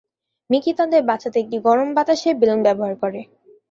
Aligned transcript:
Mickey 0.49 0.71
তাদের 0.79 1.01
বাঁচাতে 1.09 1.37
একটি 1.39 1.57
গরম 1.67 1.89
বাতাসের 1.95 2.35
বেলুন 2.39 2.59
ব্যবহার 2.67 2.93
করে। 3.01 3.19